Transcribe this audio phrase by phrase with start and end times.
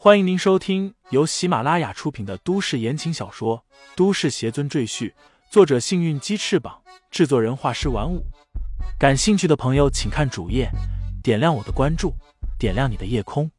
[0.00, 3.64] 欢迎您收听由喜马拉雅出品的都市言情小说
[3.96, 5.10] 《都市邪尊赘婿》，
[5.50, 8.24] 作者：幸运鸡翅膀，制作人：画师玩五。
[8.96, 10.70] 感兴趣的朋友，请看主页，
[11.20, 12.14] 点亮我的关注，
[12.60, 13.50] 点亮你的夜空。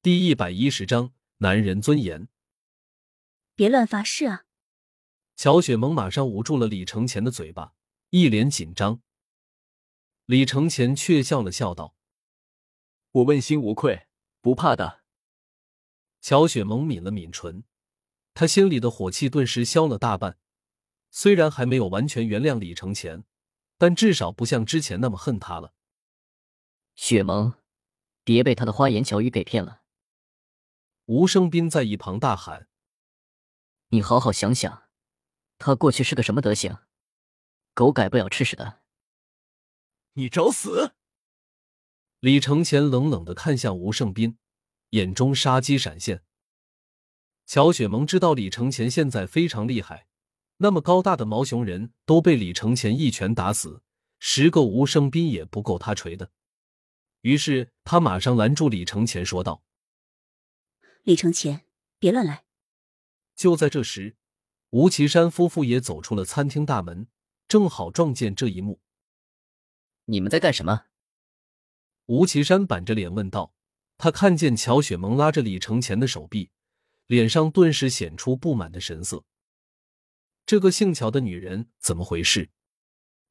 [0.00, 2.28] 第一百一十章：男人尊严。
[3.54, 4.44] 别乱发誓啊！
[5.36, 7.74] 乔雪萌马上捂住了李承前的嘴巴，
[8.18, 9.02] 一脸紧张。
[10.24, 11.94] 李承前却笑了笑道
[13.12, 14.06] ：“我问心无愧，
[14.40, 15.02] 不怕的。”
[16.22, 17.64] 乔雪萌抿了抿唇，
[18.32, 20.38] 她心里的火气顿时消了大半。
[21.10, 23.24] 虽然还没有完全原谅李承前，
[23.76, 25.74] 但至少不像之前那么恨他了。
[26.94, 27.52] 雪萌，
[28.24, 29.82] 别被他的花言巧语给骗了。
[31.04, 32.66] 吴生斌在一旁大喊。
[33.88, 34.84] 你好好想想，
[35.58, 36.78] 他过去是个什么德行？
[37.76, 38.80] 狗改不了吃屎的。
[40.14, 40.94] 你找死！
[42.20, 44.38] 李承前冷冷的看向吴胜斌，
[44.90, 46.24] 眼中杀机闪现。
[47.44, 50.08] 乔雪萌知道李承前现在非常厉害，
[50.56, 53.82] 那么高大的毛熊人都被李承前一拳打死，
[54.18, 56.32] 十个吴胜斌也不够他锤的。
[57.20, 59.62] 于是他马上拦住李承前，说道
[61.04, 61.66] ：“李承前，
[61.98, 62.46] 别乱来。”
[63.36, 64.16] 就在这时，
[64.70, 67.06] 吴奇山夫妇也走出了餐厅大门，
[67.48, 68.80] 正好撞见这一幕。
[70.06, 70.86] 你们在干什么？
[72.06, 73.52] 吴奇山板着脸问道。
[73.98, 76.50] 他看见乔雪萌拉着李承前的手臂，
[77.06, 79.24] 脸上顿时显出不满的神色。
[80.44, 82.50] 这个姓乔的女人怎么回事？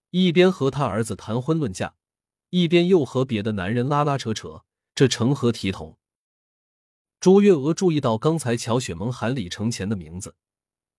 [0.10, 1.96] 一边和他儿子谈婚论嫁，
[2.50, 6.00] 一边又和别的男人拉拉扯扯，这成何体统？
[7.20, 10.36] 朱月娥注意到刚才乔雪萌喊李承前的名字，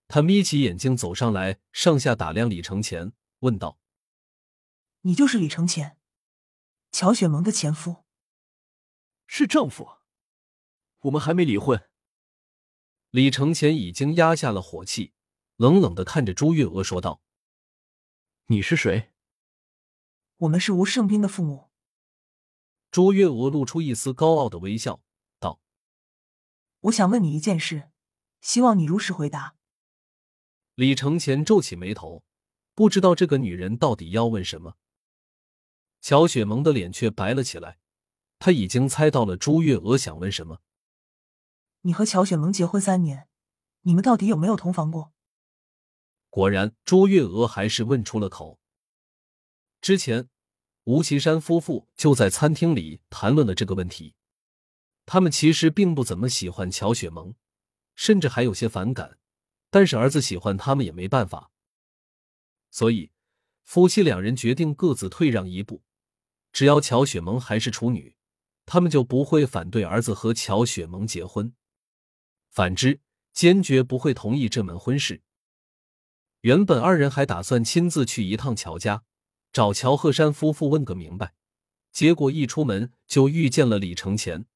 [0.08, 3.78] 她眯起眼睛走上来，上下打量李承前，问道
[5.02, 5.98] ：“你就是李承前，
[6.92, 8.04] 乔雪萌的前夫？
[9.26, 9.98] 是丈夫？
[11.00, 11.90] 我们还没离婚。”
[13.10, 15.12] 李承前已经压下了火气，
[15.56, 17.20] 冷冷的看着朱月娥说道
[18.46, 19.12] ：“你是谁
[20.38, 21.70] ？”“我们是吴胜斌的父母。”
[22.90, 25.02] 朱月娥露出一丝高傲的微笑。
[25.38, 25.60] 道
[26.80, 27.90] 我想问你一件事，
[28.40, 29.56] 希望你如实回答。
[30.76, 32.22] 李承前皱起眉头，
[32.74, 34.76] 不知道这个女人到底要问什么。
[36.02, 37.78] 乔雪萌的脸却白了起来，
[38.38, 40.60] 她已经猜到了朱月娥想问什么。
[41.80, 43.26] 你和乔雪萌结婚三年，
[43.82, 45.14] 你们到底有没有同房过？
[46.28, 48.60] 果然，朱月娥还是问出了口。
[49.80, 50.28] 之前，
[50.84, 54.14] 吴奇山夫妇就在餐厅里谈论了这个问题。
[55.06, 57.34] 他们其实并不怎么喜欢乔雪萌，
[57.94, 59.18] 甚至还有些反感。
[59.70, 61.50] 但是儿子喜欢他们也没办法，
[62.70, 63.10] 所以
[63.64, 65.82] 夫妻两人决定各自退让一步。
[66.52, 68.16] 只要乔雪萌还是处女，
[68.64, 71.52] 他们就不会反对儿子和乔雪萌结婚；
[72.48, 73.00] 反之，
[73.32, 75.22] 坚决不会同意这门婚事。
[76.40, 79.04] 原本二人还打算亲自去一趟乔家，
[79.52, 81.34] 找乔鹤山夫妇问个明白，
[81.92, 84.46] 结果一出门就遇见了李承前。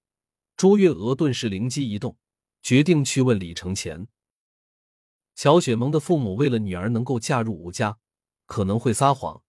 [0.56, 2.16] 朱月娥顿时灵机一动，
[2.62, 4.06] 决定去问李承前。
[5.40, 7.98] 乔雪萌的父母为了女儿能够嫁入吴家，
[8.44, 9.42] 可能会撒谎，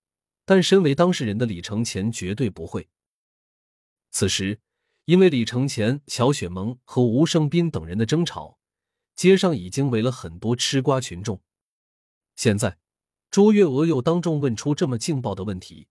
[0.46, 2.88] 但身为当事人的李承前绝对不会。
[4.10, 4.62] 此时，
[5.04, 8.58] 因为李承前、乔雪萌和吴胜斌等人的争吵，
[9.16, 11.42] 街上已经围了很多吃瓜群众。
[12.38, 12.78] 现在，
[13.30, 15.90] 朱月娥又当众问出这么劲爆的问题，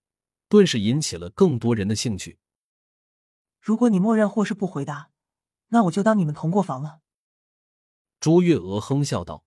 [0.49, 2.39] 顿时引起了更多人的兴趣。
[3.61, 5.11] 如果你默认或是不回答，
[5.69, 7.01] 那我就当你们同过房了。
[8.19, 9.45] 朱月娥哼笑道：“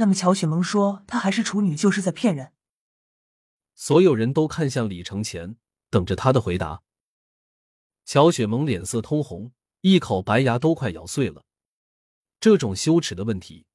[0.00, 2.54] 那么乔雪萌说她还是处女，就是在骗人。”
[3.76, 5.56] 所有人都看向李承前，
[5.90, 6.82] 等着他的回答。
[8.06, 9.52] 乔雪萌脸色通红，
[9.82, 11.44] 一口白牙都快咬碎了。
[12.40, 13.66] 这种羞耻的问题，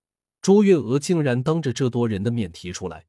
[0.41, 3.05] 朱月娥竟然当着这多人的面提出来，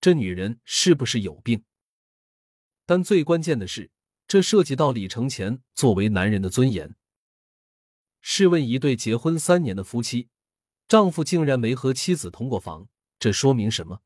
[0.00, 1.62] 这女人是不是有病？
[2.84, 3.92] 但最关键的是。
[4.28, 6.96] 这涉及到李承前作为男人的尊严。
[8.20, 10.30] 试问，一对结婚三年的夫妻，
[10.88, 12.88] 丈夫竟然没和妻子同过房，
[13.18, 14.02] 这说明什么？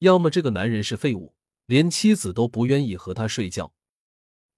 [0.00, 1.36] 要么这个男人是废物，
[1.66, 3.72] 连妻子都不愿意和他睡觉；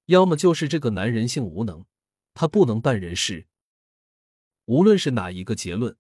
[0.07, 1.85] 要么就是这个男人性无能，
[2.33, 3.47] 他不能办人事。
[4.65, 5.97] 无论是哪一个结论，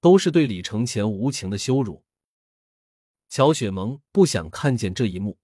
[0.00, 2.04] 都是对李承前无情的羞辱。
[3.30, 5.38] 乔雪萌不想看见这一幕，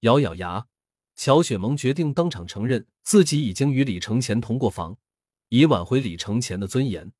[0.00, 0.68] 咬咬牙。
[1.16, 4.98] 乔雪萌决定当场承认自己已经与李承前同过房，
[5.48, 7.12] 以挽回李承前的尊严。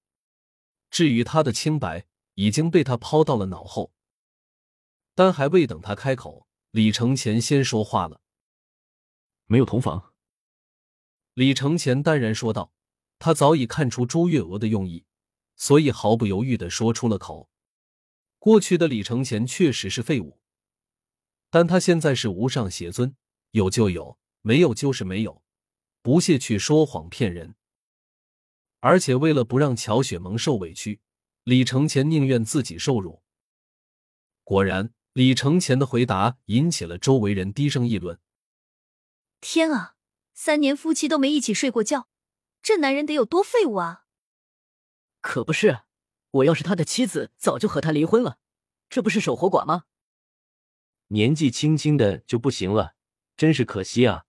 [0.91, 3.93] 至于他的清白，已经被他抛到了脑后。
[5.15, 8.21] 但还未等他开口，李承前先说话了
[9.47, 10.15] ：“没有同房。”
[11.35, 12.73] 李承前淡然说道
[13.19, 15.05] ：“他早已看出朱月娥的用意，
[15.57, 17.49] 所以毫不犹豫的说出了口。
[18.39, 20.41] 过去的李承前确实是废物，
[21.51, 23.15] 但他现在是无上邪尊，
[23.51, 25.43] 有就有，没有就是没有，
[26.03, 27.55] 不屑去说谎骗人。
[28.81, 31.01] 而且为了不让乔雪萌受委屈，
[31.45, 33.23] 李承前宁愿自己受辱。
[34.43, 38.19] 果然，李承前的回答引起了周围人低声议论
[39.41, 39.97] ：“天啊！”
[40.33, 42.09] 三年夫妻都没一起睡过觉，
[42.63, 44.07] 这男人得有多废物啊！
[45.21, 45.81] 可不是，
[46.31, 48.39] 我要是他的妻子，早就和他离婚了，
[48.89, 49.85] 这不是守活寡吗？
[51.09, 52.95] 年纪轻轻的就不行了，
[53.37, 54.25] 真是可惜啊！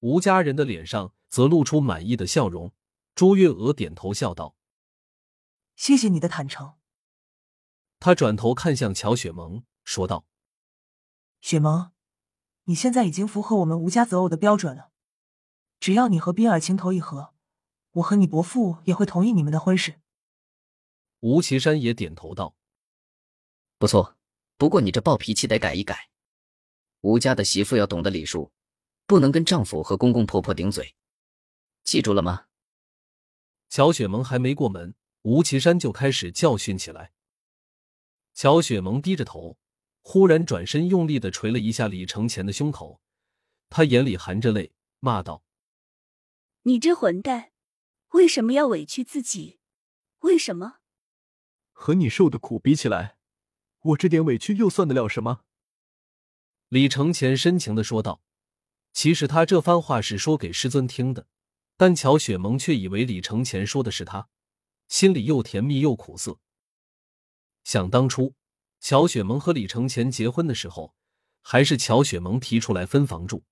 [0.00, 2.74] 吴家人的脸上则露出满意的笑容。
[3.14, 4.56] 朱月娥点头笑道
[5.76, 6.74] ：“谢谢你的坦诚。”
[8.00, 10.26] 他转头看向乔雪萌，说道
[11.40, 11.92] ：“雪萌。”
[12.66, 14.92] 你现在已经符合我们吴家择偶的标准了，
[15.80, 17.34] 只要你和冰儿情投意合，
[17.94, 20.00] 我和你伯父也会同意你们的婚事。
[21.18, 22.54] 吴岐山也点头道
[23.78, 24.16] ：“不错，
[24.56, 26.08] 不过你这暴脾气得改一改。
[27.00, 28.52] 吴家的媳妇要懂得礼数，
[29.06, 30.94] 不能跟丈夫和公公婆婆顶嘴，
[31.82, 32.46] 记住了吗？”
[33.72, 37.14] 乔雪萌还没过门，吴岐山就开始教训起来。
[38.34, 39.56] 乔雪萌低着头。
[40.02, 43.00] 忽然转身，用力的捶了一下李承前的胸口，
[43.70, 45.42] 他眼里含着泪，骂道
[46.64, 47.52] ：“你这混蛋，
[48.08, 49.58] 为什么要委屈自己？
[50.18, 50.80] 为什么？
[51.70, 53.16] 和你受的苦比起来，
[53.80, 55.44] 我这点委屈又算得了什么？”
[56.68, 58.22] 李承前深情的说道。
[58.92, 61.26] 其实他这番话是说给师尊听的，
[61.76, 64.28] 但乔雪萌却以为李承前说的是他，
[64.88, 66.38] 心里又甜蜜又苦涩。
[67.64, 68.34] 想当初。
[68.84, 70.92] 乔雪萌和李承前结婚的时候，
[71.40, 73.44] 还是乔雪萌提出来分房住，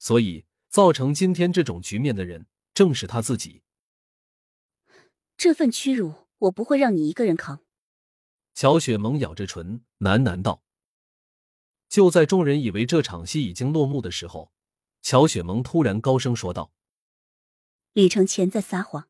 [0.00, 3.62] 所以造成今天这种局面的人正是他自己。
[5.36, 7.60] 这份屈辱，我不会让你一个人扛。
[8.52, 10.64] 乔雪萌咬着唇喃喃道。
[11.88, 14.52] 就在众人以为这场戏已经落幕的时候，
[15.02, 16.72] 乔雪萌突然高声说道
[17.92, 19.08] ：“李承前在撒谎，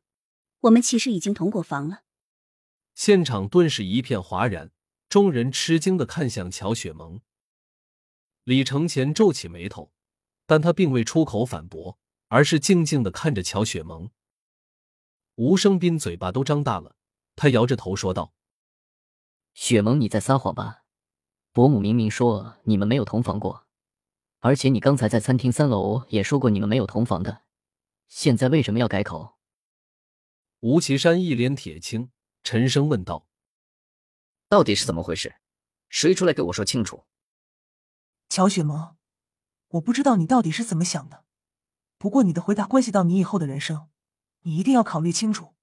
[0.61, 2.03] 我们其实已经同过房了。”
[2.95, 4.71] 现场顿时一片哗然。
[5.09, 7.21] 众人吃惊的看向乔雪萌，
[8.45, 9.91] 李承前皱起眉头，
[10.47, 11.99] 但他并未出口反驳，
[12.29, 14.09] 而是静静的看着乔雪萌。
[15.35, 16.95] 吴生斌嘴巴都张大了，
[17.35, 18.33] 他摇着头说道
[19.53, 20.83] ：“雪萌，你在撒谎吧？
[21.51, 23.67] 伯母明明说你们没有同房过，
[24.39, 27.42] 而且你刚才在餐厅三楼也说过你们没有同房的，
[28.15, 29.39] 现在为什么要改口？”
[30.61, 32.11] 吴奇山一脸铁青，
[32.43, 33.27] 沉声问道。
[34.47, 35.37] 到底是怎么回事？
[35.89, 37.05] 谁出来给我说清楚？
[38.29, 38.97] 乔雪萌，
[39.69, 41.25] 我不知道你到底是怎么想的，
[41.97, 43.89] 不过你的回答关系到你以后的人生，
[44.41, 45.55] 你一定要考虑清楚。”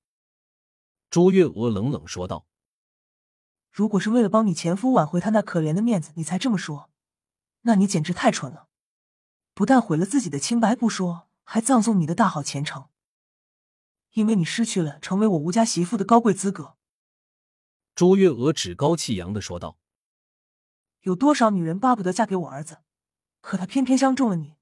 [1.08, 2.48] 朱月娥冷冷说道。
[3.70, 6.90] “如果是为了帮你前夫挽回他那可怜的面子，你才这么说，
[7.60, 8.68] 那你简直太蠢了！
[9.54, 12.90] 不但毁了自己的清白不说，还葬送你的大好前程，
[14.12, 16.76] 因为你失去了成为我吴家媳妇的高贵资格。”
[17.96, 19.76] 朱月娥趾高气扬的说道
[21.02, 22.82] ：“有多少女人巴不得嫁给我儿子，
[23.40, 24.54] 可他偏偏相中了你，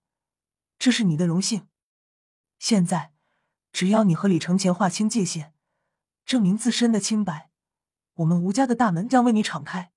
[0.78, 1.68] 这是你的荣幸。
[2.58, 3.12] 现在，
[3.70, 5.52] 只要你和李承前划清界限，
[6.24, 7.50] 证明自身的清白，
[8.14, 9.92] 我们吴家的大门将为你敞开。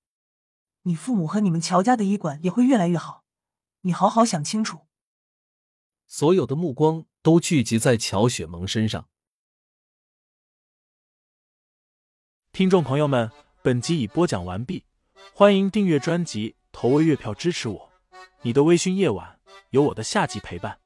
[0.82, 3.24] 你父母和你们乔家的医馆也会越来越好。
[3.80, 4.80] 你好好想清楚。”
[6.14, 9.08] 所有的目光都聚集在乔雪萌身上。
[12.52, 14.84] 听众朋友们，本集已播讲完毕，
[15.32, 17.90] 欢迎订阅专辑，投喂月票支持我。
[18.42, 19.40] 你的微醺夜晚，
[19.70, 20.81] 有我的下集陪伴。